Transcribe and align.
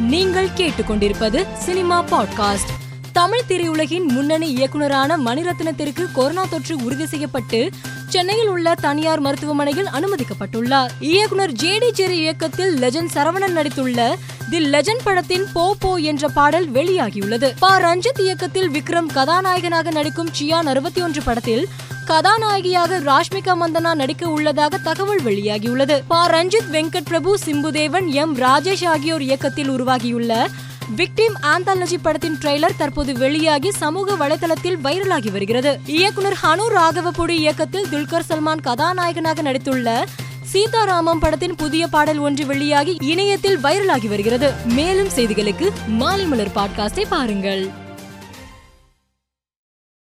நீங்கள் 0.00 0.48
கேட்டுக்கொண்டிருப்பது 0.48 1.46
cinema 1.54 2.04
podcast. 2.04 2.72
Tamil 3.12 3.42
திரையுலகின் 3.48 4.04
முன்னணி 4.04 4.48
இயக்குனரான 4.48 5.18
மணிரத்னத்திற்கு 5.18 6.12
கொரோனா 6.12 6.44
தொற்று 6.44 6.76
உறுதி 6.84 7.06
செய்யப்பட்டு 7.06 7.70
சென்னையில் 8.08 8.48
உள்ள 8.48 8.74
தனியார் 8.74 9.20
மருத்துவமனையில் 9.20 9.86
அனுமதிக்கப்பட்டுள்ளார். 9.86 10.90
இயக்குனர் 11.00 11.52
ஜே 11.52 11.78
டி 11.78 11.90
ஜெரி 11.90 12.10
இயக்கத்தில் 12.10 12.78
லெஜண்ட் 12.78 13.08
சரவணன் 13.14 13.56
நடித்துள்ள 13.56 14.14
தி 14.50 14.70
லெஜண்ட் 14.70 15.02
படத்தின் 15.04 15.46
போ 15.52 15.76
போ 15.78 15.94
என்ற 15.94 16.28
பாடல் 16.28 16.72
வெளியாகியுள்ளது. 16.72 17.52
ப. 17.58 17.80
ரஞ்சித் 17.80 18.20
இயக்கத்தில் 18.20 18.70
விக்ரம் 18.70 19.06
கதாநாயகனாக 19.06 19.90
நடிக்கும் 19.90 20.28
சியான் 20.40 20.66
அறுபத்தி 20.66 21.02
ஒன்று 21.02 21.22
படத்தில் 21.22 21.68
கதாநாயகியாக 22.04 22.98
ராஷ்மிகா 22.98 23.54
மந்தனா 23.60 23.94
நடிக்க 23.94 24.28
உள்ளதாக 24.28 24.78
தகவல் 24.78 25.22
வெளியாகியுள்ளது. 25.22 26.02
ப. 26.08 26.26
ரஞ்சித் 26.26 26.70
வெங்கட் 26.72 27.04
பிரபு 27.04 27.38
சிம்புதேவன் 27.44 28.06
எம். 28.06 28.36
ராஜேஷ் 28.36 28.86
ஆகியோர் 28.86 29.22
இயக்கத்தில் 29.22 29.68
உருவாகியுள்ள 29.68 30.48
விக்டிம் 30.96 31.34
ஆந்தாலஜி 31.42 31.98
படத்தின் 32.02 32.38
ட்ரெய்லர் 32.40 32.76
தற்போது 32.76 33.12
வெளியாகி 33.14 33.70
சமூக 33.70 34.28
வலைதளத்தில் 34.28 34.78
வைரலாகி 34.84 35.30
வருகிறது. 35.32 35.80
இயக்குனர் 35.86 36.36
ஹனு 36.42 36.62
ராகவபுடி 36.74 37.28
இயக்கத்தில் 37.28 37.86
துல்கர் 37.92 38.28
சல்மான் 38.28 38.60
கதாநாயகனாக 38.60 39.42
நடித்துள்ள 39.42 40.04
சீதாராமம் 40.50 41.18
படத்தின் 41.18 41.54
புதிய 41.54 41.86
பாடல் 41.86 42.18
ஒன்று 42.18 42.46
வெளியாகி 42.46 42.96
இணையத்தில் 43.00 43.58
வைரலாகி 43.58 44.08
வருகிறது. 44.08 44.52
மேலும் 44.64 45.08
செய்திகளுக்கு 45.08 45.70
மாலை 45.86 46.24
மலர் 46.24 46.52
பாட்காஸ்டை 46.54 47.04
பாருங்கள். 47.08 47.70